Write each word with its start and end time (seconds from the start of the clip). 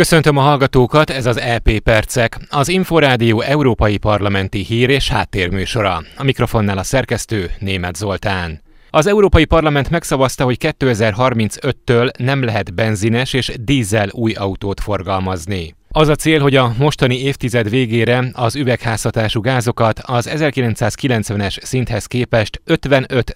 Köszöntöm 0.00 0.36
a 0.36 0.40
hallgatókat, 0.40 1.10
ez 1.10 1.26
az 1.26 1.38
EP 1.38 1.78
Percek, 1.78 2.38
az 2.50 2.68
Inforádió 2.68 3.40
Európai 3.40 3.96
Parlamenti 3.96 4.58
Hír 4.58 4.90
és 4.90 5.08
Háttérműsora. 5.08 6.02
A 6.16 6.24
mikrofonnál 6.24 6.78
a 6.78 6.82
szerkesztő 6.82 7.50
Német 7.58 7.96
Zoltán. 7.96 8.62
Az 8.90 9.06
Európai 9.06 9.44
Parlament 9.44 9.90
megszavazta, 9.90 10.44
hogy 10.44 10.56
2035-től 10.60 12.10
nem 12.18 12.44
lehet 12.44 12.74
benzines 12.74 13.32
és 13.32 13.52
dízel 13.60 14.08
új 14.12 14.32
autót 14.32 14.80
forgalmazni. 14.80 15.74
Az 15.90 16.08
a 16.08 16.14
cél, 16.14 16.40
hogy 16.40 16.56
a 16.56 16.74
mostani 16.78 17.22
évtized 17.22 17.70
végére 17.70 18.30
az 18.32 18.56
üvegházhatású 18.56 19.40
gázokat 19.40 20.00
az 20.02 20.28
1990-es 20.32 21.62
szinthez 21.62 22.06
képest 22.06 22.60
55 22.64 23.32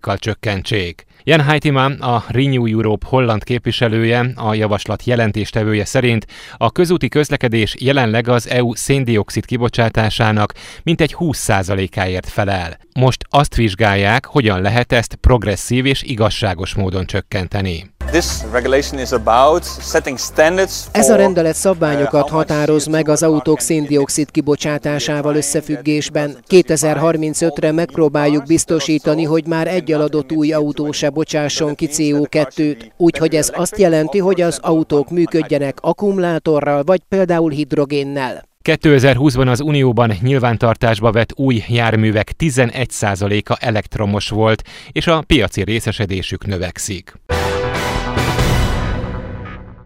kal 0.00 0.18
csökkentsék. 0.18 1.06
Jan 1.24 1.40
Heitima, 1.40 1.84
a 1.84 2.24
Renew 2.28 2.66
Europe 2.66 3.06
holland 3.08 3.44
képviselője, 3.44 4.32
a 4.34 4.54
javaslat 4.54 5.04
jelentéstevője 5.04 5.84
szerint 5.84 6.26
a 6.56 6.70
közúti 6.70 7.08
közlekedés 7.08 7.74
jelenleg 7.78 8.28
az 8.28 8.48
EU 8.48 8.74
széndiokszid 8.74 9.44
kibocsátásának 9.44 10.52
mintegy 10.82 11.14
20%-áért 11.18 12.28
felel. 12.28 12.78
Most 12.94 13.24
azt 13.30 13.54
vizsgálják, 13.54 14.26
hogyan 14.26 14.60
lehet 14.60 14.92
ezt 14.92 15.14
progresszív 15.14 15.86
és 15.86 16.02
igazságos 16.02 16.74
módon 16.74 17.06
csökkenteni. 17.06 17.90
Ez 20.92 21.10
a 21.10 21.16
rendelet 21.16 21.54
szabványokat 21.54 22.28
határoz 22.28 22.86
meg 22.86 23.08
az 23.08 23.22
autók 23.22 23.60
széndiokszid 23.60 24.30
kibocsátásával 24.30 25.34
összefüggésben. 25.36 26.36
2035-re 26.48 27.72
megpróbáljuk 27.72 28.44
biztosítani, 28.44 29.24
hogy 29.24 29.46
már 29.46 29.66
egy 29.66 29.92
eladott 29.92 30.32
új 30.32 30.52
autó 30.52 30.92
se 30.92 31.10
bocsásson 31.10 31.74
ki 31.74 31.88
CO2-t, 31.92 32.90
úgyhogy 32.96 33.34
ez 33.34 33.52
azt 33.54 33.78
jelenti, 33.78 34.18
hogy 34.18 34.40
az 34.40 34.58
autók 34.62 35.10
működjenek 35.10 35.78
akkumulátorral 35.80 36.82
vagy 36.82 37.00
például 37.08 37.50
hidrogénnel. 37.50 38.50
2020-ban 38.62 39.50
az 39.50 39.60
Unióban 39.60 40.12
nyilvántartásba 40.20 41.12
vett 41.12 41.32
új 41.36 41.64
járművek 41.68 42.30
11%-a 42.38 43.56
elektromos 43.60 44.28
volt, 44.28 44.62
és 44.92 45.06
a 45.06 45.22
piaci 45.26 45.62
részesedésük 45.62 46.46
növekszik. 46.46 47.12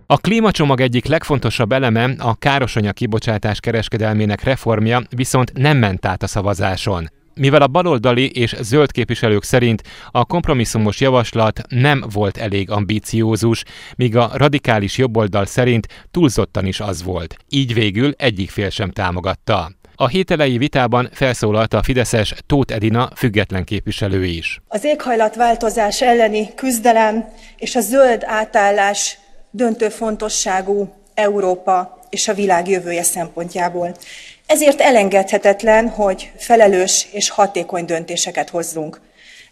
A 0.09 0.17
klímacsomag 0.17 0.81
egyik 0.81 1.07
legfontosabb 1.07 1.73
eleme, 1.73 2.15
a 2.19 2.35
károsanyag 2.35 2.95
kibocsátás 2.95 3.61
kereskedelmének 3.61 4.43
reformja 4.43 5.03
viszont 5.17 5.53
nem 5.53 5.77
ment 5.77 6.07
át 6.07 6.23
a 6.23 6.27
szavazáson. 6.27 7.11
Mivel 7.35 7.63
a 7.63 7.67
baloldali 7.67 8.31
és 8.31 8.55
zöld 8.61 8.91
képviselők 8.91 9.43
szerint 9.43 9.83
a 10.11 10.25
kompromisszumos 10.25 11.01
javaslat 11.01 11.61
nem 11.69 12.05
volt 12.13 12.37
elég 12.37 12.71
ambíciózus, 12.71 13.65
míg 13.97 14.17
a 14.17 14.31
radikális 14.35 14.99
jobboldal 14.99 15.47
szerint 15.47 15.87
túlzottan 16.11 16.67
is 16.67 16.81
az 16.81 17.03
volt. 17.03 17.37
Így 17.49 17.75
végül 17.75 18.13
egyik 18.17 18.51
fél 18.51 18.71
sem 18.71 18.91
támogatta. 18.91 19.71
A 19.97 20.09
hételei 20.09 20.59
vitában 20.59 21.09
felszólalt 21.13 21.75
a 21.75 21.83
Fideszes 21.83 22.35
Tóth 22.47 22.75
Edina 22.75 23.11
független 23.15 23.65
képviselő 23.65 24.25
is. 24.25 24.61
Az 24.69 24.85
éghajlatváltozás 24.85 26.03
elleni 26.03 26.55
küzdelem 26.55 27.25
és 27.57 27.77
a 27.77 27.81
zöld 27.81 28.23
átállás 28.25 29.19
döntő 29.57 29.89
fontosságú 29.89 30.89
Európa 31.15 31.99
és 32.11 32.29
a 32.29 32.35
világ 32.35 32.69
jövője 32.69 33.03
szempontjából. 33.03 33.97
Ezért 34.47 34.81
elengedhetetlen, 34.81 35.89
hogy 35.89 36.33
felelős 36.37 37.09
és 37.13 37.31
hatékony 37.31 37.85
döntéseket 37.85 38.51
hozzunk. 38.51 39.01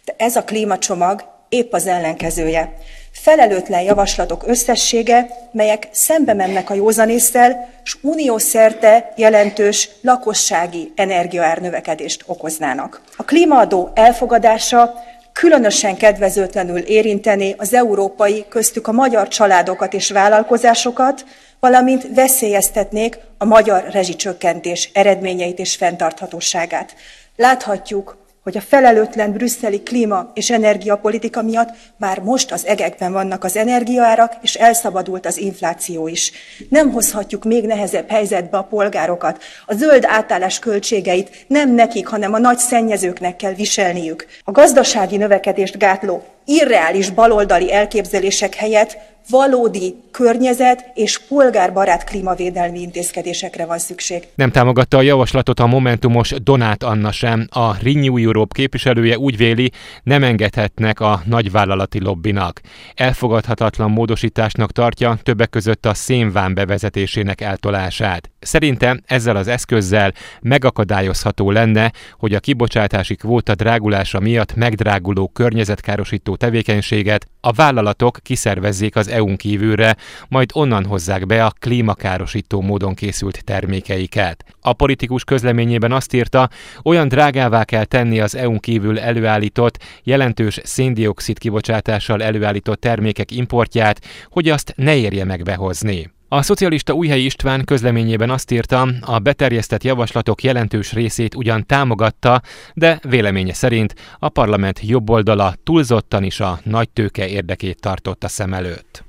De 0.03 0.13
ez 0.17 0.35
a 0.35 0.43
klímacsomag 0.43 1.25
épp 1.49 1.73
az 1.73 1.87
ellenkezője. 1.87 2.73
Felelőtlen 3.11 3.81
javaslatok 3.81 4.47
összessége, 4.47 5.27
melyek 5.51 5.87
szembe 5.91 6.33
mennek 6.33 6.69
a 6.69 6.73
józanésszel, 6.73 7.69
és 7.83 7.97
uniós 8.01 8.41
szerte 8.41 9.13
jelentős 9.15 9.89
lakossági 10.01 10.91
energiaárnövekedést 10.95 12.23
okoznának. 12.25 13.01
A 13.17 13.23
klímaadó 13.23 13.91
elfogadása 13.93 14.93
különösen 15.39 15.97
kedvezőtlenül 15.97 16.77
érinteni 16.77 17.55
az 17.57 17.73
európai, 17.73 18.45
köztük 18.49 18.87
a 18.87 18.91
magyar 18.91 19.27
családokat 19.27 19.93
és 19.93 20.11
vállalkozásokat, 20.11 21.25
valamint 21.59 22.07
veszélyeztetnék 22.13 23.17
a 23.37 23.45
magyar 23.45 23.89
rezsicsökkentés 23.91 24.89
eredményeit 24.93 25.59
és 25.59 25.75
fenntarthatóságát. 25.75 26.95
Láthatjuk, 27.35 28.17
hogy 28.45 28.57
a 28.57 28.61
felelőtlen 28.61 29.31
brüsszeli 29.31 29.83
klíma 29.83 30.31
és 30.33 30.49
energiapolitika 30.49 31.41
miatt 31.41 31.69
már 31.97 32.19
most 32.19 32.51
az 32.51 32.65
egekben 32.65 33.11
vannak 33.11 33.43
az 33.43 33.57
energiaárak, 33.57 34.33
és 34.41 34.55
elszabadult 34.55 35.25
az 35.25 35.37
infláció 35.37 36.07
is. 36.07 36.31
Nem 36.69 36.91
hozhatjuk 36.91 37.43
még 37.43 37.65
nehezebb 37.65 38.09
helyzetbe 38.09 38.57
a 38.57 38.63
polgárokat. 38.63 39.43
A 39.65 39.73
zöld 39.73 40.03
átállás 40.07 40.59
költségeit 40.59 41.45
nem 41.47 41.73
nekik, 41.73 42.07
hanem 42.07 42.33
a 42.33 42.39
nagy 42.39 42.57
szennyezőknek 42.57 43.35
kell 43.35 43.53
viselniük. 43.53 44.25
A 44.43 44.51
gazdasági 44.51 45.17
növekedést 45.17 45.77
gátló 45.77 46.23
irreális 46.45 47.09
baloldali 47.09 47.73
elképzelések 47.73 48.55
helyett 48.55 48.97
valódi 49.29 49.95
környezet 50.11 50.91
és 50.93 51.19
polgárbarát 51.27 52.03
klímavédelmi 52.03 52.81
intézkedésekre 52.81 53.65
van 53.65 53.77
szükség. 53.77 54.27
Nem 54.35 54.51
támogatta 54.51 54.97
a 54.97 55.01
javaslatot 55.01 55.59
a 55.59 55.67
Momentumos 55.67 56.29
Donát 56.29 56.83
Anna 56.83 57.11
sem. 57.11 57.47
A 57.49 57.77
Renew 57.83 58.17
Europe 58.17 58.55
képviselője 58.55 59.17
úgy 59.17 59.37
véli, 59.37 59.71
nem 60.03 60.23
engedhetnek 60.23 60.99
a 60.99 61.21
nagyvállalati 61.25 62.01
lobbinak. 62.01 62.61
Elfogadhatatlan 62.93 63.91
módosításnak 63.91 64.71
tartja 64.71 65.17
többek 65.23 65.49
között 65.49 65.85
a 65.85 65.93
szénván 65.93 66.53
bevezetésének 66.53 67.41
eltolását. 67.41 68.29
Szerinte 68.39 68.99
ezzel 69.05 69.35
az 69.35 69.47
eszközzel 69.47 70.13
megakadályozható 70.41 71.51
lenne, 71.51 71.91
hogy 72.17 72.33
a 72.33 72.39
kibocsátási 72.39 73.15
kvóta 73.15 73.55
drágulása 73.55 74.19
miatt 74.19 74.55
megdráguló 74.55 75.27
környezetkárosító 75.27 76.35
tevékenységet 76.35 77.27
a 77.41 77.51
vállalatok 77.51 78.17
kiszervezzék 78.21 78.95
az 78.95 79.07
EU-n 79.15 79.35
kívülre, 79.35 79.95
majd 80.27 80.49
onnan 80.53 80.85
hozzák 80.85 81.25
be 81.25 81.45
a 81.45 81.53
klímakárosító 81.59 82.61
módon 82.61 82.93
készült 82.93 83.43
termékeiket. 83.43 84.45
A 84.61 84.73
politikus 84.73 85.23
közleményében 85.23 85.91
azt 85.91 86.13
írta, 86.13 86.49
olyan 86.83 87.07
drágává 87.07 87.63
kell 87.63 87.85
tenni 87.85 88.19
az 88.19 88.35
EU-n 88.35 88.59
kívül 88.59 88.99
előállított, 88.99 89.83
jelentős 90.03 90.59
széndiokszid 90.63 91.37
kibocsátással 91.37 92.23
előállított 92.23 92.81
termékek 92.81 93.31
importját, 93.31 94.01
hogy 94.29 94.49
azt 94.49 94.73
ne 94.75 94.95
érje 94.95 95.25
meg 95.25 95.43
behozni. 95.43 96.14
A 96.27 96.41
szocialista 96.41 96.93
Újhelyi 96.93 97.25
István 97.25 97.65
közleményében 97.65 98.29
azt 98.29 98.51
írta, 98.51 98.87
a 99.01 99.19
beterjesztett 99.19 99.83
javaslatok 99.83 100.43
jelentős 100.43 100.93
részét 100.93 101.35
ugyan 101.35 101.65
támogatta, 101.65 102.41
de 102.73 102.99
véleménye 103.09 103.53
szerint 103.53 103.95
a 104.19 104.29
parlament 104.29 104.79
jobboldala 104.83 105.53
túlzottan 105.63 106.23
is 106.23 106.39
a 106.39 106.59
nagy 106.63 106.89
tőke 106.89 107.27
érdekét 107.27 107.79
tartotta 107.79 108.27
szem 108.27 108.53
előtt. 108.53 109.03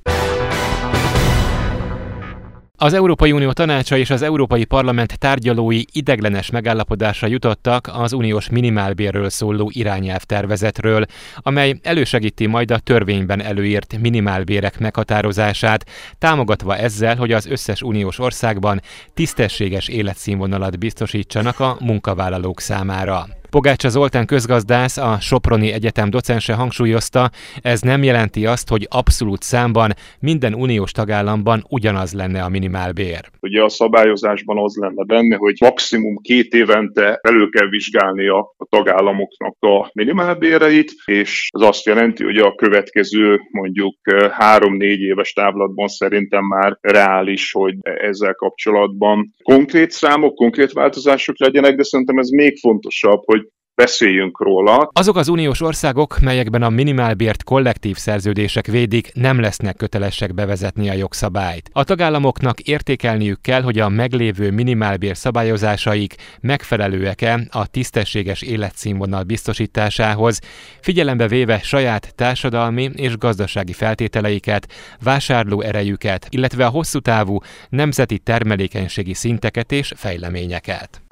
Az 2.79 2.93
Európai 2.93 3.33
Unió 3.33 3.53
tanácsa 3.53 3.97
és 3.97 4.11
az 4.11 4.23
Európai 4.23 4.65
Parlament 4.65 5.19
tárgyalói 5.19 5.83
ideglenes 5.93 6.51
megállapodásra 6.51 7.27
jutottak 7.27 7.91
az 7.93 8.13
uniós 8.13 8.49
minimálbérről 8.49 9.31
szóló 9.31 9.71
irányelvtervezetről, 9.73 11.07
amely 11.37 11.79
elősegíti 11.83 12.47
majd 12.47 12.71
a 12.71 12.79
törvényben 12.79 13.43
előírt 13.43 13.99
minimálbérek 14.01 14.79
meghatározását, 14.79 15.87
támogatva 16.19 16.77
ezzel, 16.77 17.17
hogy 17.17 17.33
az 17.33 17.47
összes 17.47 17.83
uniós 17.83 18.19
országban 18.19 18.81
tisztességes 19.15 19.89
életszínvonalat 19.89 20.79
biztosítsanak 20.79 21.61
a 21.61 21.77
munkavállalók 21.81 22.61
számára. 22.61 23.27
Pogácsa 23.57 23.89
Zoltán 23.89 24.27
közgazdász, 24.27 24.97
a 24.97 25.17
Soproni 25.21 25.73
Egyetem 25.73 26.11
docense 26.11 26.55
hangsúlyozta, 26.55 27.31
ez 27.63 27.81
nem 27.81 28.03
jelenti 28.03 28.47
azt, 28.47 28.69
hogy 28.69 28.87
abszolút 28.91 29.43
számban 29.43 29.93
minden 30.21 30.55
uniós 30.55 30.93
tagállamban 30.93 31.65
ugyanaz 31.69 32.13
lenne 32.13 32.43
a 32.43 32.49
minimálbér. 32.49 33.21
Ugye 33.41 33.63
a 33.63 33.69
szabályozásban 33.69 34.59
az 34.59 34.75
lenne 34.75 35.05
benne, 35.05 35.37
hogy 35.37 35.55
maximum 35.61 36.17
két 36.17 36.53
évente 36.55 37.19
elő 37.23 37.49
kell 37.49 37.69
vizsgálni 37.69 38.27
a, 38.27 38.55
tagállamoknak 38.69 39.57
a 39.61 39.91
minimálbéreit, 39.93 40.93
és 41.05 41.49
az 41.53 41.63
azt 41.63 41.87
jelenti, 41.87 42.25
hogy 42.25 42.37
a 42.37 42.55
következő 42.55 43.41
mondjuk 43.51 43.97
három-négy 44.31 45.01
éves 45.01 45.33
távlatban 45.33 45.89
szerintem 45.89 46.45
már 46.45 46.79
reális, 46.81 47.53
hogy 47.53 47.75
ezzel 47.83 48.35
kapcsolatban 48.35 49.35
konkrét 49.43 49.91
számok, 49.91 50.35
konkrét 50.35 50.73
változások 50.73 51.39
legyenek, 51.39 51.77
de 51.77 51.83
szerintem 51.83 52.19
ez 52.19 52.29
még 52.29 52.59
fontosabb, 52.59 53.21
hogy 53.25 53.46
beszéljünk 53.77 54.41
róla. 54.41 54.91
Azok 54.93 55.17
az 55.17 55.29
uniós 55.29 55.61
országok, 55.61 56.19
melyekben 56.21 56.63
a 56.63 56.69
minimálbért 56.69 57.45
kollektív 57.45 57.97
szerződések 57.97 58.67
védik, 58.67 59.11
nem 59.15 59.41
lesznek 59.41 59.77
kötelesek 59.77 60.35
bevezetni 60.35 60.89
a 60.89 60.93
jogszabályt. 60.93 61.71
A 61.73 61.85
tagállamoknak 61.85 62.61
értékelniük 62.61 63.41
kell, 63.41 63.63
hogy 63.63 63.79
a 63.79 63.89
meglévő 63.89 64.51
minimálbér 64.51 65.17
szabályozásaik 65.17 66.15
megfelelőek-e 66.41 67.47
a 67.51 67.67
tisztességes 67.67 68.43
életszínvonal 68.43 69.23
biztosításához, 69.23 70.41
figyelembe 70.81 71.29
véve 71.29 71.59
saját 71.59 72.15
társadalmi 72.15 72.91
és 72.95 73.17
gazdasági 73.17 73.73
feltételeiket, 73.73 74.73
vásárló 75.03 75.61
erejüket, 75.61 76.27
illetve 76.31 76.65
a 76.67 76.69
hosszú 76.69 76.99
távú 76.99 77.39
nemzeti 77.69 78.19
termelékenységi 78.19 79.15
szinteket 79.15 79.73
és 79.73 79.93
fejleményeket. 79.97 81.03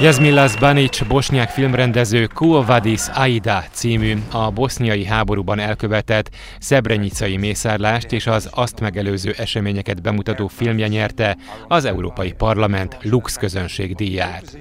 Jazmilas 0.00 0.56
Banic, 0.56 1.02
bosnyák 1.02 1.48
filmrendező 1.48 2.26
Kuovadis 2.34 3.00
Aida 3.14 3.64
című 3.72 4.16
a 4.32 4.50
boszniai 4.50 5.04
háborúban 5.04 5.58
elkövetett 5.58 6.30
szebrenyicai 6.58 7.36
mészárlást 7.36 8.12
és 8.12 8.26
az 8.26 8.48
azt 8.54 8.80
megelőző 8.80 9.34
eseményeket 9.36 10.02
bemutató 10.02 10.46
filmje 10.46 10.88
nyerte 10.88 11.36
az 11.68 11.84
Európai 11.84 12.32
Parlament 12.32 12.96
Lux 13.02 13.36
közönség 13.36 13.94
díját. 13.94 14.56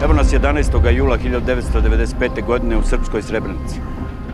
Evo 0.00 0.12
nas 0.12 0.28
11. 0.28 0.66
jula 0.94 1.16
1995. 1.18 2.44
godine 2.44 2.76
u 2.76 2.82
Srpskoj 2.82 3.20
Srebrenici. 3.20 3.80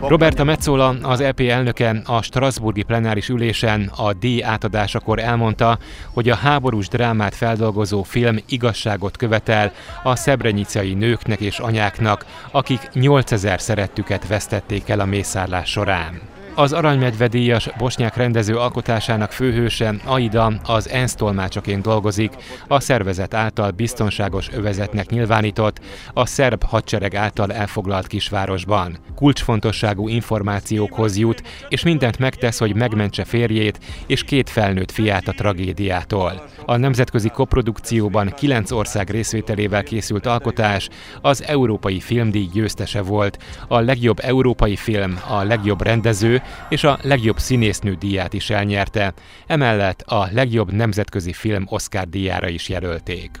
Roberta 0.07 0.43
Metzola, 0.43 0.95
az 1.01 1.19
EP 1.19 1.39
elnöke 1.39 2.01
a 2.05 2.21
Strasburgi 2.21 2.83
plenáris 2.83 3.29
ülésen 3.29 3.91
a 3.97 4.13
díj 4.13 4.43
átadásakor 4.43 5.19
elmondta, 5.19 5.77
hogy 6.13 6.29
a 6.29 6.35
háborús 6.35 6.87
drámát 6.87 7.35
feldolgozó 7.35 8.03
film 8.03 8.37
igazságot 8.47 9.17
követel 9.17 9.71
a 10.03 10.15
szebrenyicai 10.15 10.93
nőknek 10.93 11.39
és 11.39 11.59
anyáknak, 11.59 12.25
akik 12.51 12.89
8000 12.93 13.61
szerettüket 13.61 14.27
vesztették 14.27 14.89
el 14.89 14.99
a 14.99 15.05
mészárlás 15.05 15.69
során. 15.69 16.34
Az 16.57 16.73
Aranymedve 16.73 17.27
díjas 17.27 17.69
bosnyák 17.77 18.15
rendező 18.15 18.57
alkotásának 18.57 19.31
főhőse 19.31 19.95
Aida 20.05 20.53
az 20.63 20.89
ENSZ 20.89 21.15
tolmácsaként 21.15 21.81
dolgozik, 21.81 22.31
a 22.67 22.79
szervezet 22.79 23.33
által 23.33 23.71
biztonságos 23.71 24.49
övezetnek 24.53 25.09
nyilvánított, 25.09 25.79
a 26.13 26.25
szerb 26.25 26.63
hadsereg 26.63 27.15
által 27.15 27.53
elfoglalt 27.53 28.07
kisvárosban. 28.07 28.97
Kulcsfontosságú 29.15 30.07
információkhoz 30.07 31.17
jut, 31.17 31.41
és 31.69 31.83
mindent 31.83 32.19
megtesz, 32.19 32.59
hogy 32.59 32.75
megmentse 32.75 33.23
férjét 33.23 33.79
és 34.05 34.23
két 34.23 34.49
felnőtt 34.49 34.91
fiát 34.91 35.27
a 35.27 35.33
tragédiától. 35.33 36.43
A 36.65 36.75
nemzetközi 36.77 37.29
koprodukcióban 37.29 38.33
kilenc 38.37 38.71
ország 38.71 39.09
részvételével 39.09 39.83
készült 39.83 40.25
alkotás 40.25 40.89
az 41.21 41.43
Európai 41.43 41.99
Filmdíj 41.99 42.49
győztese 42.53 43.01
volt, 43.01 43.37
a 43.67 43.79
legjobb 43.79 44.19
európai 44.21 44.75
film, 44.75 45.19
a 45.27 45.43
legjobb 45.43 45.81
rendező, 45.81 46.43
és 46.69 46.83
a 46.83 46.99
legjobb 47.01 47.37
színésznő 47.37 47.93
díját 47.93 48.33
is 48.33 48.49
elnyerte, 48.49 49.13
emellett 49.47 50.01
a 50.01 50.27
legjobb 50.31 50.71
nemzetközi 50.71 51.33
film 51.33 51.65
Oscar 51.69 52.07
díjára 52.07 52.47
is 52.47 52.69
jelölték. 52.69 53.39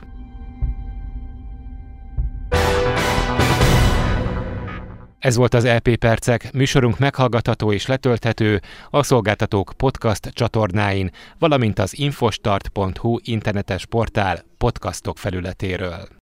Ez 5.25 5.35
volt 5.35 5.53
az 5.53 5.65
LP 5.65 5.87
e 5.87 5.95
Percek, 5.95 6.53
műsorunk 6.53 6.99
meghallgatható 6.99 7.71
és 7.71 7.85
letölthető 7.85 8.61
a 8.89 9.03
szolgáltatók 9.03 9.73
podcast 9.77 10.29
csatornáin, 10.33 11.11
valamint 11.39 11.79
az 11.79 11.99
infostart.hu 11.99 13.17
internetes 13.23 13.85
portál 13.85 14.43
podcastok 14.57 15.17
felületéről. 15.17 16.23